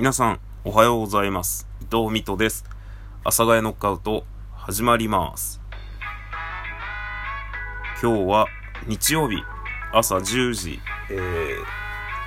[0.00, 1.68] 皆さん、おはようございます。
[1.82, 2.64] 伊藤美斗です。
[3.20, 5.60] 阿佐ヶ谷ノックアウト、始まります。
[8.00, 8.46] 今日は
[8.86, 9.36] 日曜日、
[9.92, 11.14] 朝10時、え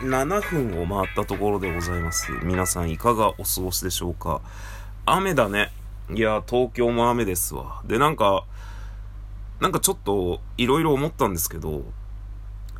[0.03, 2.31] ー、7分を回ったところでございます。
[2.43, 4.41] 皆さん、いかがお過ごしでしょうか？
[5.07, 5.71] 雨だね。
[6.13, 7.81] いや、東京も雨ですわ。
[7.85, 8.45] で、なんか、
[9.59, 11.81] なんかちょっと、いろいろ思ったんですけど、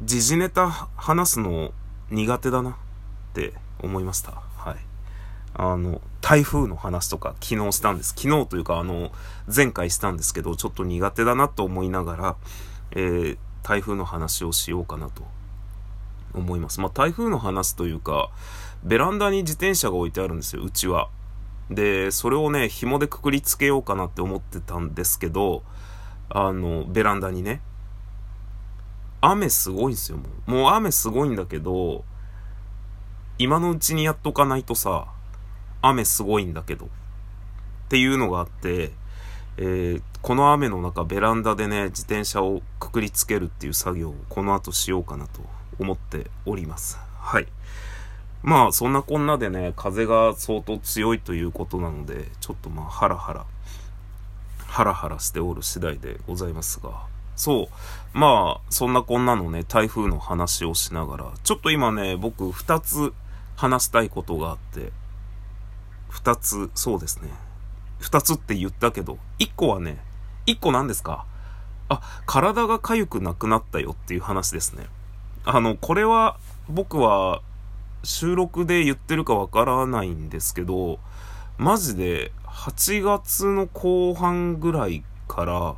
[0.03, 1.71] 時事ネタ話すの
[2.11, 2.75] 苦手だなっ
[3.33, 4.52] て思いました。
[5.55, 8.13] あの、台風の話とか昨日したんです。
[8.17, 9.11] 昨日というか、あの、
[9.53, 12.35] 前回したんですけど、ちょっと苦手だなと思いながら、
[12.91, 15.23] えー、台風の話をしようかなと
[16.33, 16.81] 思います。
[16.81, 18.29] まあ、台風の話というか、
[18.83, 21.09] ベランダに自転車が置いてあるんですよ、うちは。
[21.69, 25.63] で、それをね、紐でくくりつけようかなって思ってたんですけど、
[26.29, 27.61] あの、ベランダにね。
[29.21, 30.51] 雨すごいんですよ、もう。
[30.51, 32.03] もう雨すごいんだけど、
[33.37, 35.12] 今のうちにやっとかないとさ、
[35.83, 36.85] 雨すごいんだけど。
[36.85, 36.89] っ
[37.89, 38.91] ていうのがあって、
[39.57, 45.41] えー、この雨の中、ベランダでね、自転車をくくりつけるっていう作業をこの後しようかなと
[45.79, 46.97] 思っております。
[47.19, 47.47] はい。
[48.41, 53.45] まあ、そんなこんなでね、風が相当強いということなので、ちょっとまあ、ハラハラ、
[54.65, 57.05] ハラハラしておる次第でございますが、
[57.35, 57.69] そ
[58.13, 58.17] う。
[58.17, 63.13] まあ、そんなこんなのね、台風の話をしながら、ちょっと今ね、僕二つ
[63.55, 64.91] 話したいことがあって、
[66.13, 67.29] 二つ、そうですね。
[67.97, 69.97] 二つって言ったけど、一個はね、
[70.45, 71.25] 一個何ですか？
[71.89, 74.85] あ、体が痒くなくなったよっていう話ですね。
[75.43, 76.37] あの、これは、
[76.69, 77.41] 僕は、
[78.03, 80.99] 収録で言ってるかわからないんですけど、
[81.57, 85.75] マジで、8月の後半ぐらいから、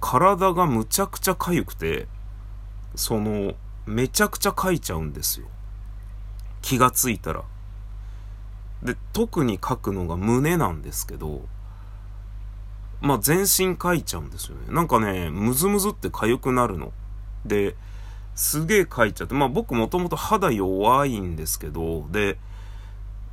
[0.00, 2.06] 体がむちゃくちゃ痒くて、
[2.94, 3.54] その、
[3.86, 5.48] めちゃくちゃ痒いちゃうんですよ。
[6.62, 7.42] 気がついたら。
[8.84, 11.42] で、特に書くのが胸なんですけど、
[13.00, 14.72] まあ、全身書いちゃうんですよね。
[14.72, 16.92] なんかね、ムズムズって痒くなるの。
[17.44, 17.76] で、
[18.34, 22.38] すげえ書いちゃって、まあ僕もともと肌弱いんですけど、で、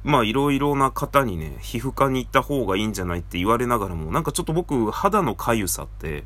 [0.03, 6.25] まあいろいろな方にね、皮膚科に行った方がいいんじゃないって言われながらも、なんかちょっと僕、肌の痒さって、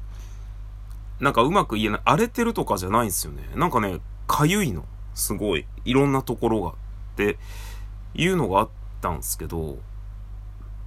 [1.19, 3.49] なんかうまく言えない、荒れてるとかじゃないんですよね。
[3.55, 4.85] なんかね、痒いの。
[5.13, 5.65] すごい。
[5.85, 6.69] いろんなところが。
[6.71, 6.73] っ
[7.15, 7.37] て
[8.13, 8.69] いうのがあっ
[9.05, 9.77] たんすけど、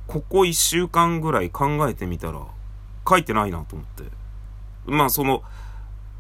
[0.09, 2.41] ここ一週間ぐらい考えてみたら、
[3.09, 4.03] 書いてないなと思って。
[4.87, 5.45] まあその、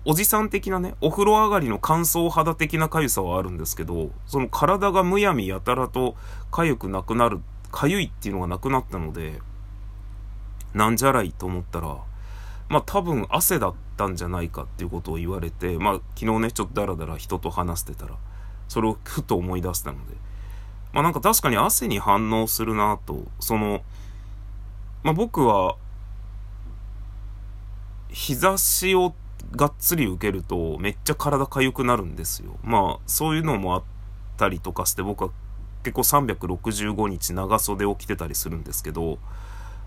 [0.05, 6.15] おじさん的なね、お風呂上がりの乾燥肌的な痒さはあるんですけど、その体がむやみやたらと
[6.53, 7.41] 痒くなくなる、
[7.73, 9.41] 痒いっていうのがなくなったので、
[10.75, 11.97] なんじゃらいと思ったら、
[12.69, 18.15] まあ多分汗だったんじゃないかっていうことを言われて、まあ昨日ね、ちょっとダラダラ人と話してたら、
[18.69, 20.28] それをふと思い出したので、
[20.93, 23.83] まあなんか確かに汗に反応するなと、その、
[25.03, 25.77] まあ僕は、
[28.11, 29.15] 日差しを
[29.53, 32.59] がっつり受けるとめっちゃ体痒くなるんですよ。
[32.63, 33.83] まあそういうのもあっ
[34.37, 35.31] たりとかして僕は
[35.83, 39.19] 結構365日長袖を着てたりするんですけど、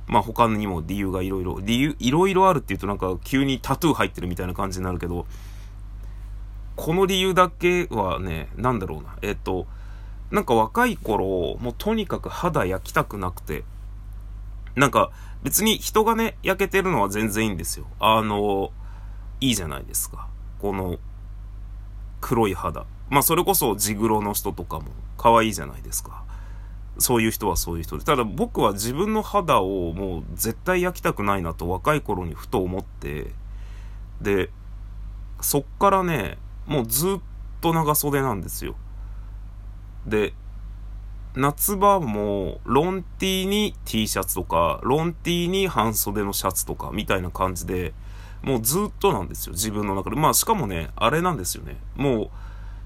[0.07, 5.25] まあ他にも理由がいろいろ、理由、いろいろあるって言うとなんか急にタトゥー入ってるみたいな感じになるけど、
[6.75, 9.15] この理由だけはね、なんだろうな。
[9.21, 9.67] えっ、と、
[10.31, 13.63] なんか若い頃、もうとにかく肌焼きたくなくて、
[14.75, 15.11] なんか
[15.43, 17.85] 別に人がね、焼けてるのは全然いいんですよ。
[17.99, 18.71] あの、
[19.41, 20.27] いいじゃないですか。
[20.59, 20.97] この
[22.21, 22.85] 黒い肌。
[23.09, 24.85] まあそれこそジグロの人とかも
[25.17, 26.23] 可愛いじゃないですか。
[26.97, 28.05] そういう人はそういう人で。
[28.05, 33.33] ただ僕は自分の肌をもう絶対焼きたくないなと若い頃にふと思って、
[34.21, 34.49] で、
[35.41, 36.37] そっからね、
[36.67, 37.19] もうずっ
[37.59, 38.75] と長袖なんですよ。
[40.05, 40.33] で、
[41.35, 47.93] 夏場もロンティーに T シャツとか、ロンティーに半袖のシャツとかみたいな感じで、
[48.41, 50.15] もうずっとなんですよ、自分の中で。
[50.15, 51.77] まあしかもね、あれなんですよね。
[51.95, 52.29] もう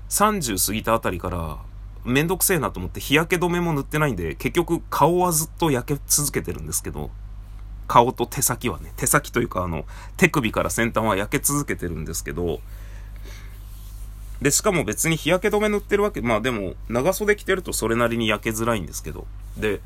[0.10, 1.58] 30過ぎたあたりから、
[2.04, 7.10] めんどくせえなと思って日焼け止めも塗ってないんで、結局顔はずっと焼け続けてるんですけど、
[7.88, 9.86] 顔と手先はね、手先というかあの、
[10.18, 12.60] 手首から先端は焼け続けてるんですけど、
[14.42, 19.28] で、しかも別に日焼け止め塗ってるわけ、まあでも、長袖着てるとそれなりに焼けづらいんですけど、
[19.58, 19.82] で、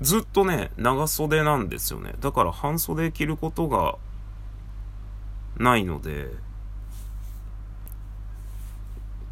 [0.00, 2.14] ずっとね、長袖なんですよね。
[2.20, 3.96] だから半袖着ることが
[5.56, 6.28] ないので、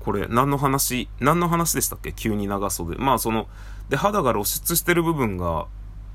[0.01, 2.13] これ、何の話、何の話でしたっけ？
[2.13, 2.97] 急に長袖。
[2.97, 3.49] まあその、
[3.89, 5.67] で、肌が露出してる部分が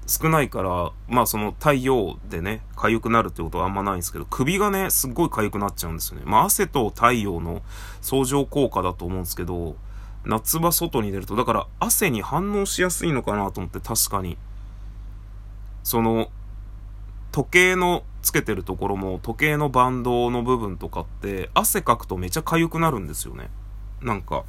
[0.08, 6.24] 少ないから、まあその太陽でね、痒くなるってことはあんまないんですけど、首がね、すっごい痒くなっちゃうんですよね。
[6.26, 7.62] まあ汗と太陽の
[8.02, 9.76] 相乗効果だと思うんですけど、
[10.26, 14.38] 夏場外に出ると、だから汗に反応しやすいのかなと思って確かに。
[15.84, 16.30] その、
[17.32, 23.50] 時計のつけてるところも時計のバンドの部分とかって汗かくとめちゃ痒くなるんですよね。
[24.02, 24.44] なんか。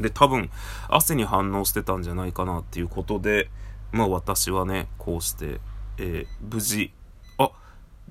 [0.00, 0.50] で、多分
[0.88, 3.50] 汗に反応してたんじゃないかなっていうことで、
[3.92, 5.60] まあ私はね、こうして、
[5.98, 6.92] えー、無事、
[7.38, 7.50] あ、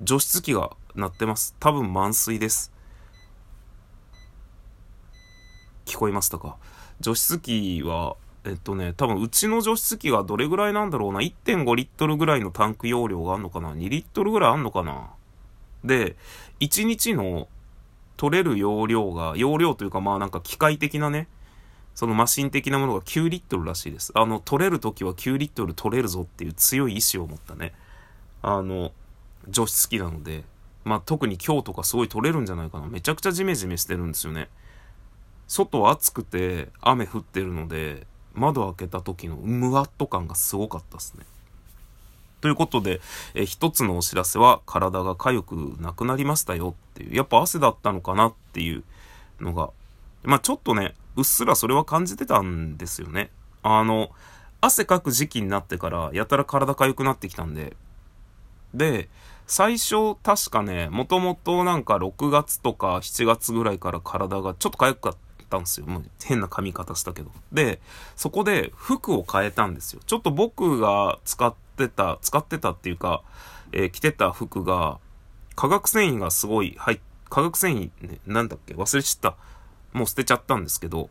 [0.00, 1.56] 除湿機が鳴ってます。
[1.58, 2.72] 多分満水です。
[5.84, 6.56] 聞こえましたか？
[7.00, 15.10] 除湿機は、えっとね、多分うちの除湿機がどれぐらいなんだろうな？1.5リットルぐらいのタンク容量があんのかな ?2 リットルぐらいあんのかな？
[15.84, 16.16] で、
[16.60, 17.48] 1日の
[18.16, 21.26] 取れる容量が、容量というかまあなんか機械的なね、
[21.94, 24.12] そのマシン的なものが9リットルらしいです。
[24.14, 27.74] あの、取れる時は9リットル取れるぞっていう強い意志を持ったね、
[28.42, 28.92] あの、
[29.48, 30.44] 除湿機なので、
[30.84, 32.86] まあ特に今日とかすごい取れるんじゃないかな。
[32.86, 34.48] めちゃくちゃジメジメしてるんですよね。
[35.48, 41.26] 外暑くて雨降ってるので、窓開けた時のムワッと感がすごかったですね。
[42.40, 43.00] ということで、
[43.34, 45.42] え一つのお知らせは体が痒
[45.76, 48.82] くなくなりましたよっていう、やっぱ汗だったのかなっていう
[49.40, 49.70] のが、
[50.24, 53.30] まあちょっとね、うっすらそれは感じてたんですよね。
[53.62, 54.10] あの、
[54.60, 57.76] 汗かく時期になってからやたら体痒くなってきたんで、
[58.74, 59.08] で、
[59.46, 65.16] 最初確かね、もともとなんか6月とか7月ぐらいから体がちょっと痒かっ
[65.50, 65.86] たんですよ。
[65.86, 67.30] もう変な髪型したけど。
[67.52, 67.80] で、
[68.16, 70.00] そこで服を変えたんですよ。
[70.06, 73.22] ちょっと僕が使ってた、使ってたっていうか、
[73.72, 74.98] えー、着てた服が、
[75.54, 78.74] 化学繊維がすごい入っ、化学繊維ね、なんだっけ？
[78.74, 79.36] 忘れちゃった。
[79.92, 81.10] もう捨てちゃったんですけど、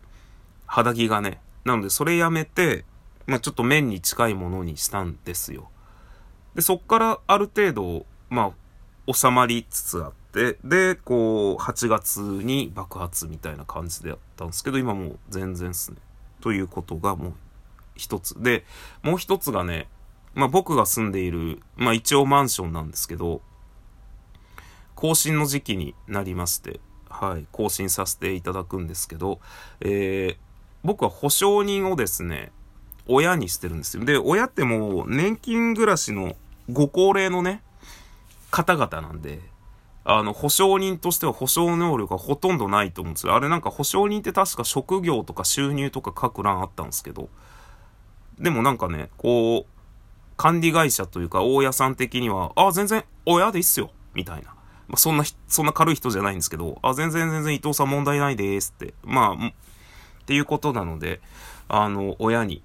[0.66, 1.42] 肌着がね。
[1.66, 2.86] なのでそれやめて、
[3.28, 5.70] まあちょっと面に近いものにしたんですよ。
[6.56, 8.54] で、そっからある程度、ま
[9.08, 15.98] あ、収まりつつあって、で、こう、8月に爆発みたいな感じでやったんですけど、今もう全然っすね。
[16.42, 17.34] ということがもう
[17.96, 18.42] 一つ。
[18.42, 18.66] で、
[19.04, 19.88] もう一つがね、
[20.34, 23.42] まあ僕が住んでいる、まあ一応マンションなんですけど、
[24.96, 26.80] 更新の時期になりまして、
[27.12, 29.40] はい、更新させていただくんですけど、
[29.82, 30.38] えー、
[30.84, 32.52] 僕は保証人をですね、
[33.08, 34.06] 親にしてるんですよ。
[34.06, 36.36] で、親ってもう年金暮らしの
[36.70, 37.62] ご高齢のね、
[38.50, 39.40] 方々なんで、
[40.04, 43.36] あの、保証人としては保証能力がほとんどないと思うんですよ。
[43.36, 47.30] あれなんか保証人って確か職業とか収入とか書く欄あったんですけど、
[48.40, 49.82] でもなんかね、こう、
[50.38, 54.56] 管理会社というか大家さん的には、あ、全然親でいいっすよ、みたいな。
[54.92, 58.94] まあ、そんな、そんな軽い人じゃないんですけど、あ、全然全然伊藤さん問題ないですって。
[59.04, 59.54] まあ、っ
[60.26, 61.22] ていうことなので、
[61.70, 62.62] あの、親に、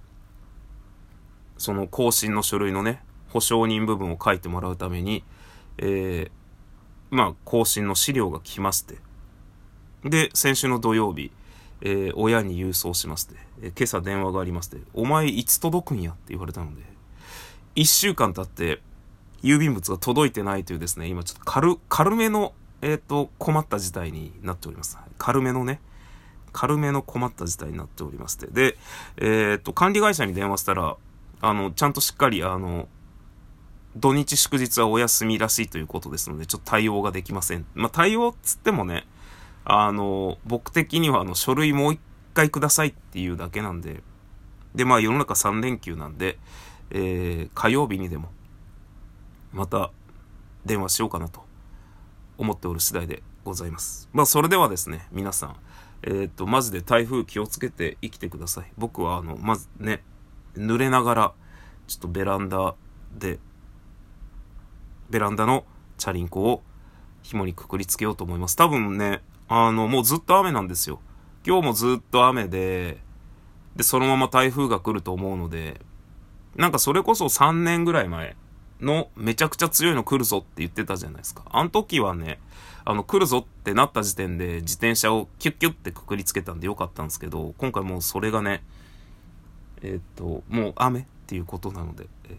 [1.56, 5.22] その更新の書類のね、保証人部分を書いてもらうために、
[5.78, 8.96] えー、まあ、更新の資料が来まして、
[10.04, 11.30] で、先週の土曜日、
[11.80, 16.82] えー、親に郵送しまして、えー、今朝電話がありまして、お前いつ届くんやって言われたので、
[17.76, 18.82] 一週間経って、
[19.42, 22.52] 郵便物が届いてないというですね、今ちょっと軽、軽めの、
[22.82, 24.98] えっ、ー、と、困った事態になっております。
[25.18, 25.80] 軽めのね、
[26.52, 28.46] 軽めの困った事態になっておりまして。
[28.46, 28.76] で、
[29.16, 30.96] えっ、ー、と、管理会社に電話したら、
[31.40, 32.88] あの、ちゃんとしっかり、あの、
[33.96, 37.66] 土日祝日はお休みらしいということですので、ちょっと対応ができません。
[37.74, 39.06] まあ、対応っつってもね、
[39.64, 42.00] あの、僕的にはあの、書類もう一
[42.34, 44.02] 回くださいっていうだけなんで、
[44.74, 46.38] で、まあ世の中3連休なんで、
[46.90, 48.30] えー、火曜日にでも、
[49.56, 49.90] また
[50.64, 51.44] 電話しようかなと
[52.38, 54.08] 思っておる次第でございます。
[54.12, 55.56] まあそれではですね、皆さん、
[56.02, 58.72] えっ、と、マジで台風気をつけて生きてください。
[58.76, 60.02] 僕はあの、まずね、
[60.54, 61.32] 濡れながら、
[61.88, 62.74] ちょっとベランダ
[63.16, 63.38] で
[65.10, 65.64] ベランダの
[65.98, 66.62] チャリンコを
[67.22, 68.56] 紐にくくりつけようと思います。
[68.56, 71.00] 多分ね、あの、もうずっと雨なんですよ。
[71.46, 72.98] 今日もずっと雨で、
[73.76, 75.80] で、そのまま台風が来ると思うので、
[76.56, 78.36] なんかそれこそ3年ぐらい前
[78.80, 81.42] のめちゃくちゃ強いの来るぞって言ってたじゃないですか。
[81.50, 82.38] あの時はね、
[82.84, 88.62] あの来るぞってなった時点で自転車をキュッキュッってくくりつけたんでよかったんですけど、今回もうそれがね、
[89.82, 92.36] えー、っと、もう雨っていうことなので、えー、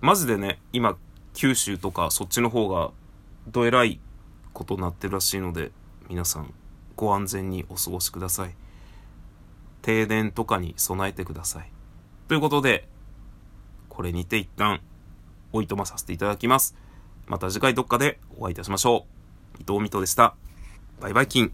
[0.00, 0.96] マジでね、今
[1.34, 2.92] 九州とかそっちの方が
[3.48, 4.00] どえらい
[4.52, 5.72] ことになってるらしいので
[6.08, 6.54] 皆さん
[6.96, 8.54] ご安全にお過ごしください
[9.82, 11.70] 停電とかに備えてください
[12.28, 12.88] ということで
[13.88, 14.80] これにて一旦
[15.54, 16.76] おいとまさせていただきます。
[17.26, 19.06] また次回どっかでお会いいたしましょ
[19.58, 19.62] う。
[19.62, 20.34] 伊藤美とでした。
[21.00, 21.52] バイバイキン